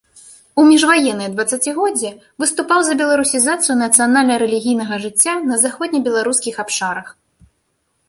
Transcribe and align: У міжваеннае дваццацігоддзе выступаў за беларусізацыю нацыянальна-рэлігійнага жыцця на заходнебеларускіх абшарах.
У 0.61 0.63
міжваеннае 0.69 1.27
дваццацігоддзе 1.33 2.11
выступаў 2.45 2.79
за 2.89 2.93
беларусізацыю 3.03 3.77
нацыянальна-рэлігійнага 3.85 4.95
жыцця 5.07 5.33
на 5.53 5.63
заходнебеларускіх 5.69 6.55
абшарах. 6.69 7.07